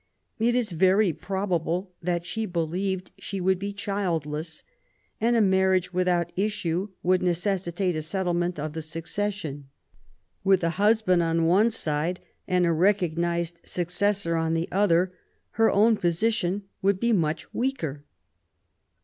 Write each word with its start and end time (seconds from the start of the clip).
It 0.39 0.55
is 0.55 0.71
very 0.71 1.13
probable 1.13 1.93
that 2.01 2.25
she 2.25 2.47
believed 2.47 3.11
she 3.19 3.39
would 3.39 3.59
be 3.59 3.71
childless; 3.71 4.63
and 5.19 5.35
a 5.35 5.41
marriage 5.41 5.93
without 5.93 6.31
issue 6.35 6.89
would 7.03 7.21
necessitate 7.21 7.95
a 7.95 8.01
settlement 8.01 8.57
of 8.57 8.73
the 8.73 8.81
succession. 8.81 9.69
With 10.43 10.63
a 10.63 10.71
husband 10.81 11.21
on 11.21 11.45
one 11.45 11.69
side 11.69 12.19
and 12.47 12.65
a 12.65 12.71
recognised 12.73 13.61
suc 13.63 13.89
cessor 13.89 14.35
on 14.41 14.55
the 14.55 14.67
other, 14.71 15.13
her 15.51 15.69
own 15.71 15.95
position 15.97 16.63
would 16.81 16.99
be 16.99 17.13
much 17.13 17.53
weaker. 17.53 18.03